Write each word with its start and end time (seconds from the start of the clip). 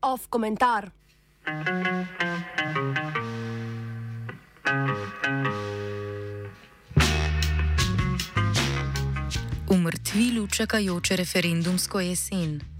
Off 0.00 0.26
komentar. 0.28 0.90
V 9.66 9.76
mrtvilu 9.76 10.46
čakajoče 10.46 11.16
referendumsko 11.16 12.00
jesen. 12.00 12.71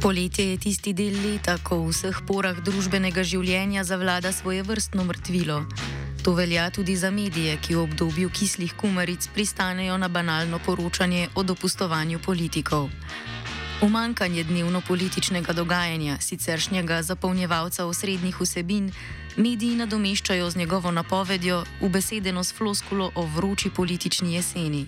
Poletje 0.00 0.50
je 0.50 0.56
tisti 0.56 0.92
del 0.96 1.12
leta, 1.12 1.58
ko 1.60 1.76
v 1.84 1.92
vseh 1.92 2.24
porah 2.24 2.56
družbenega 2.56 3.20
življenja 3.20 3.84
zavlada 3.84 4.32
svoje 4.32 4.64
vrstno 4.64 5.04
mrtvilo. 5.04 5.58
To 6.24 6.32
velja 6.32 6.70
tudi 6.72 6.96
za 6.96 7.10
medije, 7.12 7.58
ki 7.60 7.76
v 7.76 7.82
obdobju 7.84 8.30
kislih 8.32 8.72
kumaric 8.80 9.28
pristanejo 9.28 9.98
na 10.00 10.08
banalno 10.08 10.56
poročanje 10.64 11.28
o 11.36 11.44
dopustovanju 11.44 12.16
politikov. 12.24 12.88
Umankanje 13.84 14.44
dnevno 14.48 14.80
političnega 14.80 15.52
dogajanja, 15.52 16.16
siceršnjega 16.20 17.02
zapolnjevalca 17.02 17.84
osrednjih 17.84 18.40
vsebin, 18.40 18.88
mediji 19.36 19.76
nadomeščajo 19.84 20.48
z 20.48 20.64
njegovo 20.64 20.88
napovedjo 20.96 21.60
v 21.84 21.92
besedeno 21.92 22.40
s 22.40 22.56
floskulo 22.56 23.12
o 23.14 23.28
vroči 23.36 23.68
politični 23.68 24.34
jeseni. 24.40 24.86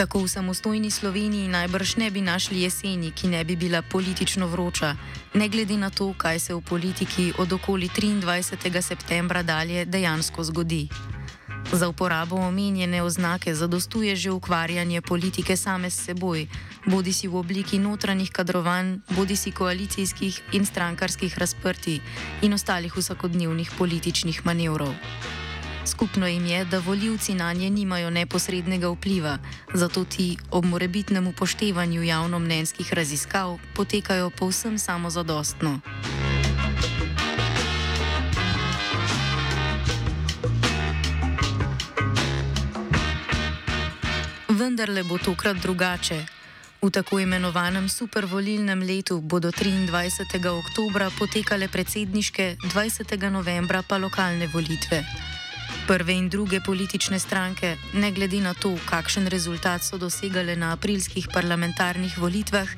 Tako 0.00 0.24
v 0.24 0.32
samostojni 0.32 0.88
Sloveniji 0.88 1.52
najbrž 1.52 2.00
ne 2.00 2.08
bi 2.08 2.24
našli 2.24 2.64
jeseni, 2.64 3.12
ki 3.12 3.28
ne 3.28 3.44
bi 3.44 3.52
bila 3.52 3.82
politično 3.84 4.46
vroča, 4.48 4.96
ne 5.34 5.48
glede 5.48 5.76
na 5.76 5.90
to, 5.90 6.14
kaj 6.16 6.38
se 6.40 6.54
v 6.54 6.60
politiki 6.64 7.32
od 7.38 7.52
okoli 7.52 7.88
23. 7.92 8.80
septembra 8.80 9.42
dalje 9.42 9.84
dejansko 9.84 10.44
zgodi. 10.44 10.88
Za 11.72 11.88
uporabo 11.88 12.36
omenjene 12.36 13.02
oznake 13.02 13.54
zadostuje 13.54 14.16
že 14.16 14.30
ukvarjanje 14.30 15.00
politike 15.00 15.56
same 15.56 15.90
s 15.90 16.00
seboj, 16.00 16.48
bodi 16.86 17.12
si 17.12 17.28
v 17.28 17.36
obliki 17.36 17.78
notranjih 17.78 18.32
kadrovanj, 18.32 19.04
bodi 19.12 19.36
si 19.36 19.52
koalicijskih 19.52 20.40
in 20.52 20.64
strankarskih 20.64 21.38
razprti 21.38 22.00
in 22.42 22.56
ostalih 22.56 22.96
vsakodnevnih 22.96 23.70
političnih 23.78 24.46
manevrov. 24.46 24.96
Skupno 25.90 26.26
jim 26.26 26.46
je, 26.46 26.64
da 26.64 26.78
voljivci 26.78 27.34
na 27.34 27.52
nje 27.52 27.70
nimajo 27.70 28.10
neposrednega 28.10 28.88
vpliva, 28.88 29.38
zato 29.74 30.04
ti 30.04 30.36
ob 30.50 30.64
morebitnem 30.64 31.26
upoštevanju 31.26 32.02
javnomnenjskih 32.02 32.94
raziskav 32.94 33.58
potekajo 33.74 34.30
povsem 34.30 34.78
samozadostno. 34.78 35.80
Vendar 44.48 44.88
le 44.88 45.02
bo 45.02 45.18
tokrat 45.18 45.56
drugače. 45.56 46.24
V 46.82 46.90
tako 46.90 47.18
imenovanem 47.20 47.88
supervolilnem 47.88 48.82
letu 48.82 49.20
bodo 49.20 49.50
23. 49.50 50.38
oktobra 50.46 51.10
potekale 51.18 51.68
predsedniške, 51.68 52.56
20. 52.62 53.30
novembra 53.30 53.82
pa 53.88 53.98
lokalne 53.98 54.46
volitve. 54.46 55.04
Prve 55.90 56.12
in 56.12 56.28
druge 56.28 56.60
politične 56.60 57.18
stranke, 57.18 57.76
ne 57.92 58.12
glede 58.14 58.38
na 58.40 58.54
to, 58.54 58.76
kakšen 58.86 59.26
rezultat 59.26 59.82
so 59.82 59.98
dosegale 59.98 60.54
na 60.56 60.70
aprilskih 60.72 61.26
parlamentarnih 61.34 62.14
volitvah, 62.18 62.68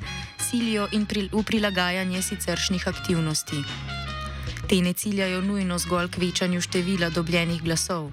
silijo 0.41 0.87
in 0.97 1.05
pri, 1.05 1.29
v 1.29 1.43
prilagajanje 1.45 2.23
siceršnjih 2.23 2.89
aktivnosti. 2.89 3.61
Te 4.65 4.81
ne 4.81 4.97
ciljajo 4.97 5.45
nujno 5.45 5.77
zgolj 5.79 6.09
k 6.09 6.25
večanju 6.25 6.64
števila 6.64 7.13
dobljenih 7.13 7.61
glasov. 7.61 8.09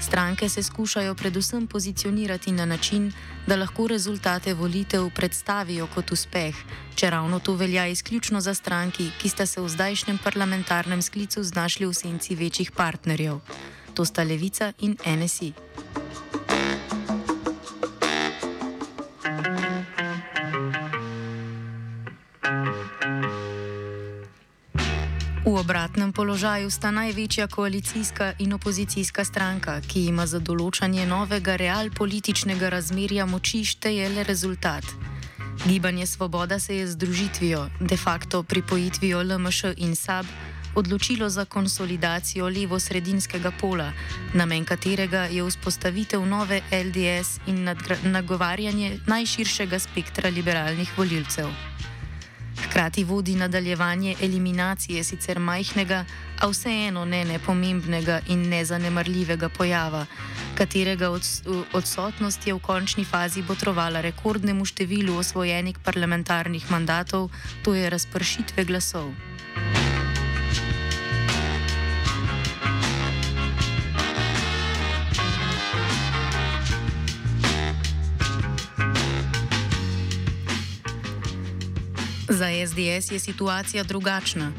Stranke 0.00 0.48
se 0.48 0.62
skušajo 0.62 1.14
predvsem 1.14 1.66
pozicionirati 1.66 2.52
na 2.52 2.68
način, 2.68 3.12
da 3.46 3.56
lahko 3.56 3.88
rezultate 3.88 4.54
volitev 4.54 5.08
predstavijo 5.16 5.88
kot 5.94 6.12
uspeh, 6.12 6.54
če 6.94 7.10
ravno 7.10 7.38
to 7.38 7.56
velja 7.56 7.86
izključno 7.86 8.40
za 8.40 8.54
stranki, 8.54 9.10
ki 9.16 9.28
sta 9.28 9.46
se 9.46 9.60
v 9.60 9.68
zdajšnjem 9.68 10.18
parlamentarnem 10.18 11.02
sklicu 11.02 11.42
znašli 11.42 11.86
v 11.86 11.94
senci 11.94 12.36
večjih 12.36 12.70
partnerjev 12.70 13.40
to 13.94 14.04
sta 14.04 14.22
Levica 14.22 14.72
in 14.80 14.96
NSI. 15.06 15.52
V 25.44 25.58
obratnem 25.60 26.12
položaju 26.12 26.70
sta 26.70 26.90
največja 26.90 27.46
koalicijska 27.46 28.32
in 28.38 28.52
opozicijska 28.52 29.24
stranka, 29.24 29.80
ki 29.80 30.06
ima 30.06 30.26
za 30.26 30.38
določanje 30.38 31.06
novega 31.06 31.56
realpolitičnega 31.56 32.70
razmerja 32.70 33.26
moči 33.26 33.64
štejele 33.64 34.22
rezultat. 34.22 34.86
Gibanje 35.66 36.06
Svoboda 36.06 36.58
se 36.58 36.76
je 36.76 36.86
združitvijo, 36.86 37.66
de 37.80 37.96
facto 37.96 38.42
pripojitvijo 38.42 39.22
LMŠ 39.22 39.74
in 39.76 39.96
SAB, 39.96 40.26
odločilo 40.74 41.28
za 41.28 41.44
konsolidacijo 41.44 42.48
levo-sredinskega 42.48 43.50
pola, 43.60 43.92
namen 44.34 44.64
katerega 44.64 45.24
je 45.30 45.44
vzpostavitev 45.44 46.24
nove 46.26 46.60
LDS 46.72 47.40
in 47.46 47.68
nagovarjanje 48.02 48.98
najširšega 49.06 49.78
spektra 49.78 50.30
liberalnih 50.30 50.92
voljivcev. 50.96 51.48
Hkrati 52.64 53.04
vodi 53.04 53.34
nadaljevanje 53.34 54.14
eliminacije 54.20 55.04
sicer 55.04 55.38
majhnega, 55.38 56.04
a 56.40 56.48
vseeno 56.48 57.04
ne 57.04 57.24
nepomembnega 57.24 58.20
in 58.28 58.48
nezanemrljivega 58.48 59.48
pojava, 59.48 60.06
katerega 60.54 61.10
odsotnost 61.72 62.46
je 62.46 62.54
v 62.54 62.58
končni 62.58 63.04
fazi 63.04 63.42
botrovala 63.42 64.00
rekordnemu 64.00 64.64
številu 64.64 65.16
osvojenih 65.18 65.78
parlamentarnih 65.84 66.70
mandatov, 66.70 67.30
to 67.64 67.74
je 67.74 67.90
razpršitve 67.90 68.64
glasov. 68.64 69.12
Za 82.32 82.48
SDS 82.66 83.12
je 83.12 83.18
situacija 83.18 83.84
drugačna, 83.84 84.52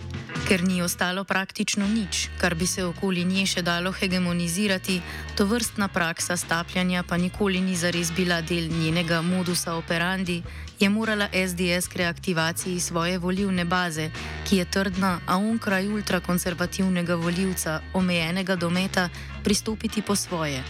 ker 0.48 0.64
ni 0.64 0.82
ostalo 0.82 1.24
praktično 1.24 1.88
nič, 1.88 2.30
kar 2.38 2.56
bi 2.56 2.68
se 2.68 2.84
okoli 2.86 3.24
nje 3.26 3.46
še 3.46 3.62
dalo 3.62 3.92
hegemonizirati, 3.92 5.00
to 5.36 5.46
vrstna 5.50 5.88
praksa 5.88 6.38
stapljanja 6.38 7.02
pa 7.04 7.18
nikoli 7.18 7.62
ni 7.62 7.76
zares 7.76 8.12
bila 8.14 8.42
del 8.42 8.70
njenega 8.70 9.22
modusa 9.22 9.74
operandi, 9.74 10.44
je 10.80 10.90
morala 10.90 11.28
SDS 11.34 11.90
k 11.90 11.96
reaktivaciji 12.04 12.80
svoje 12.80 13.18
volivne 13.18 13.66
baze, 13.66 14.12
ki 14.46 14.58
je 14.62 14.66
trdna, 14.66 15.20
a 15.26 15.38
onkraj 15.38 15.88
ultrakonservativnega 15.88 17.16
voljivca, 17.16 17.80
omejenega 17.94 18.56
dometa, 18.56 19.10
pristopiti 19.44 20.02
po 20.02 20.16
svoje. 20.16 20.62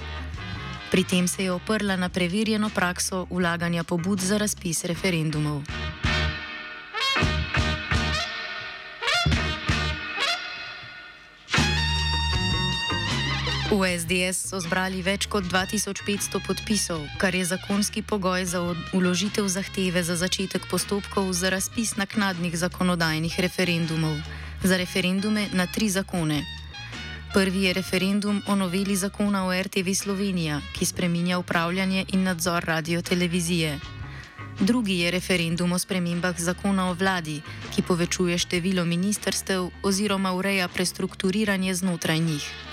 Pri 0.92 1.04
tem 1.04 1.28
se 1.28 1.44
je 1.44 1.52
oprla 1.52 1.96
na 1.96 2.10
preverjeno 2.10 2.70
prakso 2.70 3.28
vlaganja 3.30 3.84
pobud 3.84 4.22
za 4.22 4.38
razpis 4.38 4.86
referendumov. 4.86 5.68
V 13.74 13.90
SDS 13.90 14.54
so 14.54 14.62
zbrali 14.62 15.02
več 15.02 15.26
kot 15.26 15.48
2500 15.50 16.38
podpisov, 16.46 17.08
kar 17.18 17.34
je 17.34 17.42
zakonski 17.42 18.04
pogoj 18.06 18.46
za 18.46 18.60
uložitev 18.94 19.48
zahteve 19.50 20.04
za 20.06 20.14
začetek 20.14 20.68
postopkov 20.70 21.34
za 21.34 21.50
razpis 21.50 21.96
naknadnih 21.98 22.54
zakonodajnih 22.54 23.34
referendumov, 23.34 24.14
za 24.62 24.78
referendume 24.78 25.50
na 25.58 25.66
tri 25.66 25.90
zakone. 25.90 26.46
Prvi 27.34 27.66
je 27.66 27.74
referendum 27.74 28.44
o 28.46 28.54
noveli 28.54 28.94
zakona 28.94 29.42
o 29.48 29.50
RTV 29.50 29.98
Slovenija, 29.98 30.62
ki 30.78 30.86
spreminja 30.86 31.42
upravljanje 31.42 32.06
in 32.14 32.30
nadzor 32.30 32.62
radio-televizije. 32.62 33.80
Drugi 34.62 35.00
je 35.02 35.12
referendum 35.12 35.74
o 35.74 35.82
spremembah 35.82 36.38
zakona 36.38 36.92
o 36.92 36.94
vladi, 36.94 37.42
ki 37.74 37.82
povečuje 37.82 38.38
število 38.38 38.86
ministrstev 38.86 39.66
oziroma 39.82 40.38
ureja 40.38 40.70
prestrukturiranje 40.70 41.74
znotraj 41.74 42.20
njih. 42.20 42.73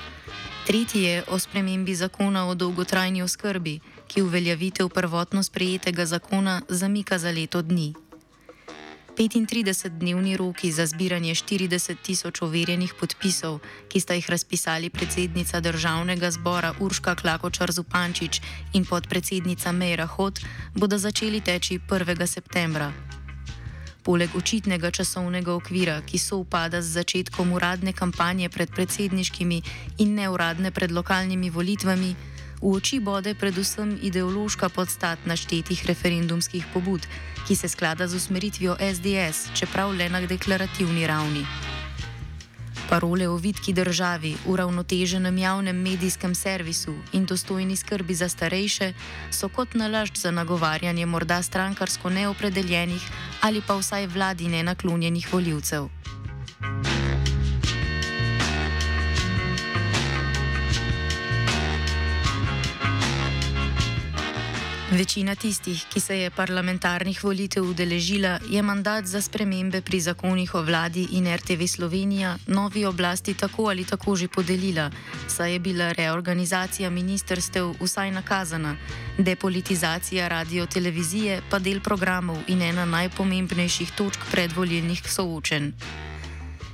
Tretji 0.70 1.02
je 1.02 1.24
o 1.28 1.38
spremembi 1.38 1.94
zakona 1.94 2.46
o 2.46 2.54
dolgotrajni 2.54 3.22
oskrbi, 3.22 3.80
ki 4.06 4.22
uveljavitev 4.22 4.88
prvotno 4.88 5.42
sprejetega 5.42 6.06
zakona 6.06 6.62
zamika 6.68 7.18
za 7.18 7.30
leto 7.30 7.62
dni. 7.62 7.94
35-dnevni 9.18 10.36
roki 10.36 10.72
za 10.72 10.86
zbiranje 10.86 11.34
40 11.34 11.96
tisoč 12.02 12.42
overjenih 12.42 12.94
podpisov, 13.00 13.58
ki 13.88 14.00
sta 14.00 14.14
jih 14.14 14.30
razpisali 14.30 14.90
predsednica 14.90 15.60
državnega 15.60 16.30
zbora 16.30 16.74
Urška 16.80 17.14
Klakočar 17.14 17.72
Zupančič 17.72 18.40
in 18.72 18.86
podpredsednica 18.86 19.72
Meira 19.72 20.06
Hot, 20.06 20.38
bodo 20.74 20.98
začeli 20.98 21.40
teči 21.40 21.80
1. 21.88 22.26
septembra. 22.26 23.09
Poleg 24.10 24.34
očitnega 24.34 24.90
časovnega 24.90 25.52
okvira, 25.54 26.00
ki 26.02 26.18
so 26.18 26.40
upada 26.42 26.82
z 26.82 26.98
začetkom 26.98 27.54
uradne 27.54 27.94
kampanje 27.94 28.50
pred 28.50 28.66
predsedniškimi 28.74 29.62
in 30.02 30.18
neuradne 30.18 30.74
pred 30.74 30.90
lokalnimi 30.90 31.46
volitvami, 31.46 32.10
v 32.58 32.74
oči 32.74 32.98
bode 32.98 33.38
predvsem 33.38 33.94
ideološka 34.02 34.66
podstat 34.74 35.22
naštetih 35.30 35.86
referendumskih 35.86 36.66
pobud, 36.74 37.06
ki 37.46 37.54
se 37.54 37.70
sklada 37.70 38.10
z 38.10 38.18
usmeritvijo 38.18 38.74
SDS, 38.82 39.54
čeprav 39.54 39.94
le 39.94 40.10
na 40.10 40.26
deklarativni 40.26 41.06
ravni. 41.06 41.46
Parole 42.90 43.28
o 43.28 43.36
vitki 43.36 43.72
državi, 43.72 44.34
uravnoteženem 44.46 45.38
javnem 45.38 45.76
medijskem 45.76 46.34
servisu 46.34 46.94
in 47.12 47.26
dostojni 47.26 47.76
skrbi 47.76 48.14
za 48.14 48.28
starejše 48.28 48.92
so 49.30 49.48
kot 49.48 49.74
nalašč 49.74 50.16
za 50.16 50.30
nagovarjanje 50.30 51.06
morda 51.06 51.42
strankarsko 51.42 52.10
neopredeljenih 52.10 53.02
ali 53.40 53.62
pa 53.66 53.76
vsaj 53.78 54.06
vladi 54.06 54.48
nenaklonjenih 54.48 55.32
voljivcev. 55.32 55.88
Večina 64.90 65.34
tistih, 65.34 65.84
ki 65.86 66.00
se 66.00 66.16
je 66.18 66.30
parlamentarnih 66.30 67.24
volitev 67.24 67.62
udeležila, 67.62 68.40
je 68.50 68.62
mandat 68.62 69.06
za 69.06 69.20
spremembe 69.22 69.80
pri 69.86 70.00
zakonih 70.00 70.54
o 70.54 70.62
vladi 70.62 71.06
in 71.12 71.28
RTV 71.36 71.66
Slovenija 71.66 72.36
novi 72.46 72.84
oblasti 72.84 73.34
tako 73.34 73.68
ali 73.70 73.84
tako 73.84 74.16
že 74.16 74.28
podelila, 74.28 74.90
saj 75.28 75.52
je 75.52 75.58
bila 75.58 75.92
reorganizacija 75.92 76.90
ministerstev 76.90 77.70
vsaj 77.80 78.10
nakazana, 78.10 78.76
depolitizacija 79.18 80.28
radio-televizije 80.28 81.42
pa 81.50 81.58
del 81.58 81.80
programov 81.80 82.38
in 82.48 82.62
ena 82.62 82.84
najpomembnejših 82.84 83.90
točk 83.90 84.20
predvolilnih 84.30 85.02
soočen. 85.06 85.72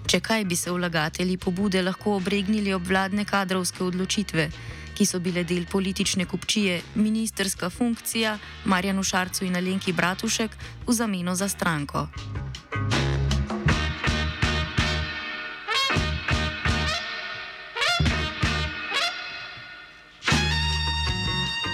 Če 0.06 0.20
kaj 0.20 0.44
bi 0.44 0.56
se 0.56 0.70
vlagatelji 0.70 1.36
pobude 1.36 1.82
lahko 1.82 2.16
obregnili 2.16 2.72
ob 2.72 2.88
vladne 2.88 3.24
kadrovske 3.24 3.84
odločitve, 3.84 4.50
ki 4.96 5.06
so 5.06 5.20
bile 5.20 5.44
del 5.44 5.66
politične 5.68 6.24
kupčije, 6.24 6.80
ministerska 6.94 7.70
funkcija 7.70 8.38
Marjanu 8.64 9.02
Šarcu 9.02 9.44
in 9.44 9.56
Alenki 9.56 9.92
Bratušek 9.92 10.50
v 10.86 10.92
zameno 10.92 11.34
za 11.34 11.48
stranko. 11.48 12.08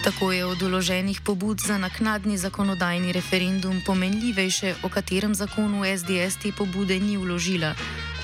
Tako 0.04 0.32
je 0.32 0.44
od 0.44 0.62
uloženih 0.62 1.20
pobud 1.20 1.60
za 1.66 1.78
naknadni 1.78 2.38
zakonodajni 2.38 3.12
referendum 3.12 3.80
pomenljivejše, 3.86 4.74
o 4.82 4.88
katerem 4.88 5.34
zakonu 5.34 5.84
SDS 5.86 6.42
te 6.42 6.52
pobude 6.52 6.98
ni 6.98 7.16
vložila, 7.16 7.74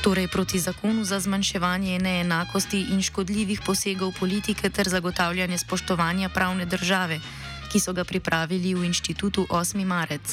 torej 0.08 0.28
proti 0.32 0.56
zakonu 0.56 1.04
za 1.04 1.20
zmanjševanje 1.20 2.00
neenakosti 2.00 2.80
in 2.96 3.02
škodljivih 3.04 3.60
posegov 3.60 4.16
politike 4.16 4.70
ter 4.72 4.88
zagotavljanje 4.88 5.58
spoštovanja 5.58 6.28
pravne 6.32 6.64
države, 6.64 7.20
ki 7.68 7.80
so 7.80 7.92
ga 7.92 8.04
pripravili 8.08 8.72
v 8.74 8.88
inštitutu 8.88 9.44
8. 9.50 9.84
marec. 9.84 10.24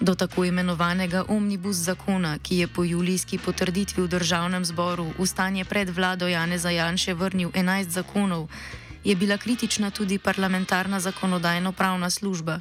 Do 0.00 0.14
tako 0.18 0.44
imenovanega 0.44 1.22
omnibus 1.28 1.76
zakona, 1.76 2.38
ki 2.42 2.58
je 2.58 2.66
po 2.66 2.82
julijski 2.82 3.38
potrditvi 3.38 4.02
v 4.02 4.10
državnem 4.10 4.64
zboru 4.66 5.06
v 5.18 5.26
stanje 5.26 5.62
pred 5.64 5.86
vlado 5.94 6.26
Jane 6.26 6.58
Zajanše 6.58 7.14
vrnil 7.14 7.54
11 7.54 7.94
zakonov, 7.94 8.50
je 9.04 9.14
bila 9.14 9.38
kritična 9.38 9.90
tudi 9.90 10.18
parlamentarna 10.18 10.98
zakonodajno-pravna 11.00 12.10
služba 12.10 12.58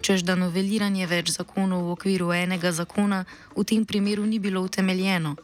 čež 0.00 0.22
da 0.22 0.34
noveliranje 0.34 1.06
več 1.06 1.34
zakonov 1.34 1.84
v 1.84 1.92
okviru 1.96 2.32
enega 2.32 2.72
zakona 2.72 3.24
v 3.56 3.64
tem 3.64 3.84
primeru 3.84 4.26
ni 4.26 4.38
bilo 4.38 4.62
utemeljeno. 4.62 5.36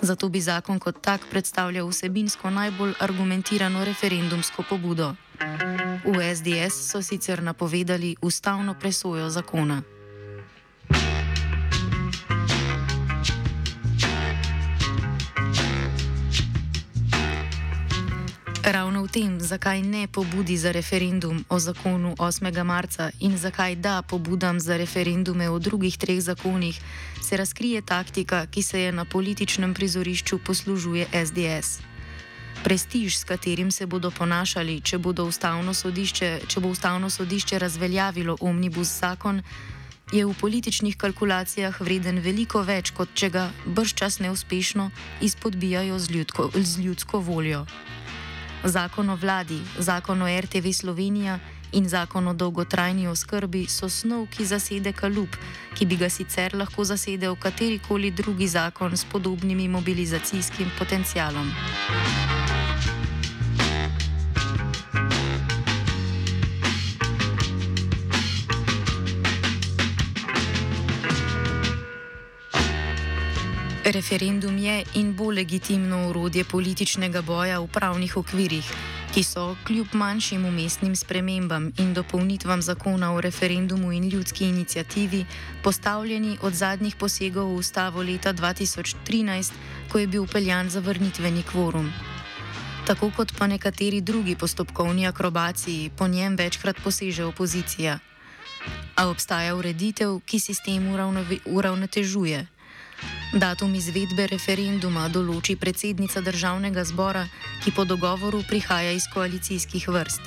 Zato 0.00 0.28
bi 0.28 0.40
zakon 0.40 0.78
kot 0.80 1.02
tak 1.04 1.28
predstavljal 1.30 1.88
vsebinsko 1.88 2.50
najbolj 2.50 2.94
argumentirano 3.00 3.84
referendumsko 3.84 4.64
pobudo. 4.68 5.14
V 6.04 6.16
SDS 6.34 6.90
so 6.90 7.02
sicer 7.02 7.42
napovedali 7.42 8.16
ustavno 8.22 8.74
presojo 8.74 9.30
zakona. 9.30 9.82
Ravno 18.70 19.02
v 19.02 19.10
tem, 19.10 19.34
zakaj 19.42 19.82
ne 19.82 20.06
pobudi 20.06 20.54
za 20.54 20.70
referendum 20.70 21.42
o 21.50 21.58
zakonu 21.58 22.14
8. 22.14 22.62
marca 22.62 23.10
in 23.18 23.34
zakaj 23.34 23.74
da 23.74 24.02
pobudam 24.02 24.60
za 24.62 24.78
referendume 24.78 25.50
o 25.50 25.58
drugih 25.58 25.98
treh 25.98 26.22
zakonih, 26.22 26.78
se 27.18 27.36
razkrije 27.36 27.82
taktika, 27.82 28.46
ki 28.46 28.62
se 28.62 28.80
je 28.80 28.92
na 28.92 29.04
političnem 29.04 29.74
prizorišču 29.74 30.38
poslužuje 30.38 31.06
SDS. 31.10 31.82
Prestiž, 32.62 33.18
s 33.18 33.24
katerim 33.24 33.70
se 33.74 33.86
bodo 33.86 34.10
ponašali, 34.10 34.80
če, 34.80 34.98
bodo 34.98 35.26
sodišče, 35.72 36.40
če 36.46 36.60
bo 36.60 36.68
ustavno 36.68 37.10
sodišče 37.10 37.58
razveljavilo 37.58 38.36
omnibus 38.40 39.00
zakon, 39.00 39.42
je 40.12 40.26
v 40.26 40.34
političnih 40.40 40.96
kalkulacijah 40.96 41.80
vreden 41.80 42.18
veliko 42.18 42.62
več, 42.62 42.90
kot 42.90 43.08
če 43.14 43.30
ga 43.30 43.50
brščas 43.66 44.20
neuspešno 44.20 44.90
izpodbijajo 45.20 45.98
z 45.98 46.10
ljudsko, 46.10 46.50
z 46.54 46.78
ljudsko 46.78 47.18
voljo. 47.18 47.66
Zakon 48.64 49.10
o 49.10 49.16
vladi, 49.16 49.62
zakon 49.78 50.22
o 50.22 50.26
RTV 50.40 50.72
Slovenija 50.72 51.38
in 51.72 51.88
zakon 51.88 52.28
o 52.28 52.34
dolgotrajni 52.34 53.06
oskrbi 53.08 53.66
so 53.66 53.88
snov, 53.88 54.26
ki 54.30 54.44
zasede 54.44 54.92
kalup, 54.92 55.36
ki 55.74 55.86
bi 55.86 55.96
ga 55.96 56.10
sicer 56.10 56.54
lahko 56.54 56.84
zasedel 56.84 57.36
katerikoli 57.40 58.10
drugi 58.10 58.48
zakon 58.48 58.96
s 58.96 59.04
podobnimi 59.04 59.68
mobilizacijskim 59.68 60.70
potencialom. 60.78 61.48
Referendum 73.90 74.58
je 74.58 74.84
in 74.94 75.16
bo 75.16 75.30
legitimno 75.30 76.08
urodje 76.08 76.44
političnega 76.44 77.22
boja 77.22 77.58
v 77.58 77.66
pravnih 77.66 78.16
okvirih, 78.16 78.66
ki 79.14 79.22
so 79.26 79.56
kljub 79.66 79.94
manjšim 79.98 80.44
umestnim 80.46 80.94
spremembam 80.96 81.72
in 81.78 81.94
dopolnitvam 81.94 82.62
zakona 82.62 83.12
o 83.14 83.20
referendumu 83.20 83.92
in 83.92 84.08
ljudski 84.08 84.44
inicijativi 84.44 85.24
postavljeni 85.62 86.38
od 86.42 86.54
zadnjih 86.54 86.96
posegov 86.96 87.50
v 87.50 87.56
ustavo 87.56 88.02
leta 88.02 88.32
2013, 88.32 89.52
ko 89.92 89.98
je 89.98 90.06
bil 90.06 90.22
upeljan 90.22 90.70
zavrnitveni 90.70 91.42
kvorum. 91.42 91.90
Tako 92.86 93.10
kot 93.16 93.32
pa 93.38 93.46
nekateri 93.46 94.00
drugi 94.00 94.36
postopkovni 94.36 95.06
akrobaciji, 95.06 95.90
po 95.98 96.08
njem 96.08 96.36
večkrat 96.36 96.76
poseže 96.84 97.24
opozicija. 97.24 97.98
A 98.94 99.08
obstaja 99.08 99.56
ureditev, 99.56 100.20
ki 100.26 100.38
sistem 100.38 100.94
uravnotežuje. 101.44 102.46
Datum 103.30 103.76
izvedbe 103.78 104.24
referenduma 104.26 105.04
določi 105.06 105.54
predsednica 105.54 106.18
državnega 106.18 106.82
zbora, 106.82 107.28
ki 107.62 107.70
po 107.70 107.84
dogovoru 107.86 108.40
prihaja 108.42 108.90
iz 108.90 109.06
koalicijskih 109.06 109.86
vrst. 109.86 110.24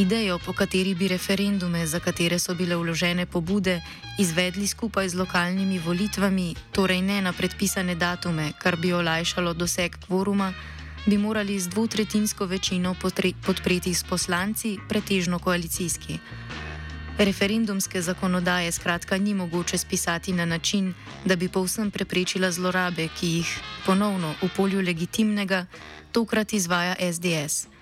Idejo, 0.00 0.38
po 0.40 0.54
kateri 0.56 0.94
bi 0.96 1.10
referendume, 1.12 1.84
za 1.86 2.00
katere 2.00 2.38
so 2.40 2.54
bile 2.56 2.80
vložene 2.80 3.26
pobude, 3.26 3.82
izvedli 4.18 4.64
skupaj 4.66 5.12
z 5.12 5.20
lokalnimi 5.20 5.76
volitvami, 5.78 6.54
torej 6.72 7.02
ne 7.04 7.20
na 7.20 7.32
predpisane 7.36 7.94
datume, 7.94 8.54
kar 8.58 8.80
bi 8.80 8.96
olajšalo 8.96 9.52
doseg 9.52 10.00
kvoruma, 10.06 10.54
bi 11.04 11.20
morali 11.20 11.60
z 11.60 11.68
dvotretinsko 11.68 12.48
večino 12.48 12.96
podpreti 13.44 13.94
s 13.94 14.00
poslanci, 14.02 14.78
pretežno 14.88 15.38
koalicijski. 15.38 16.18
Referendumske 17.18 18.02
zakonodaje 18.02 18.72
skratka 18.72 19.18
ni 19.18 19.34
mogoče 19.34 19.78
spisati 19.78 20.32
na 20.32 20.44
način, 20.44 20.94
da 21.24 21.36
bi 21.36 21.48
povsem 21.48 21.90
preprečila 21.90 22.50
zlorabe, 22.50 23.08
ki 23.20 23.26
jih 23.26 23.60
ponovno 23.86 24.34
v 24.42 24.48
polju 24.56 24.80
legitimnega 24.80 25.66
tokrat 26.12 26.52
izvaja 26.52 26.94
SDS. 27.12 27.73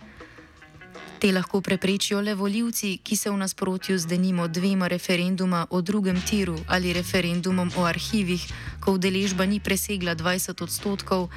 Te 1.22 1.30
lahko 1.32 1.60
preprečijo 1.60 2.20
le 2.20 2.34
voljivci, 2.34 2.96
ki 2.98 3.16
se 3.16 3.30
v 3.30 3.36
nasprotju 3.38 3.98
z 3.98 4.06
denimo 4.10 4.48
dvema 4.48 4.88
referenduma 4.90 5.66
o 5.70 5.80
drugem 5.80 6.18
tiru 6.22 6.56
ali 6.66 6.92
referendumom 6.92 7.70
o 7.76 7.84
arhivih, 7.86 8.42
ko 8.80 8.98
udeležba 8.98 9.46
ni 9.46 9.60
presegla 9.60 10.16
20 10.18 10.62
odstotkov, 10.62 11.28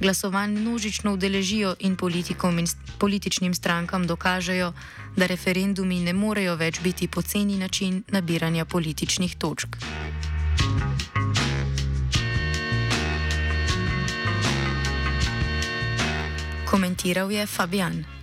glasovanj 0.00 0.56
množično 0.56 1.12
udeležijo 1.12 1.74
in 1.80 1.96
političnim 2.98 3.54
strankam 3.54 4.06
dokažejo, 4.06 4.72
da 5.16 5.26
referendumi 5.26 6.00
ne 6.00 6.12
morejo 6.12 6.56
več 6.56 6.80
biti 6.80 7.08
poceni 7.08 7.58
način 7.58 8.02
nabiranja 8.08 8.64
političnih 8.64 9.36
točk. 9.36 9.76
Komentiral 16.64 17.32
je 17.32 17.46
Fabian. 17.46 18.13